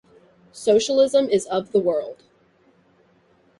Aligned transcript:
Socialism 0.55 1.29
is 1.29 1.45
of 1.45 1.73
the 1.73 1.79
world. 1.79 2.23